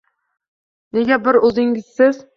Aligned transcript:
-Nega 0.97 1.19
bir 1.29 1.39
o'zingizsiz? 1.51 2.25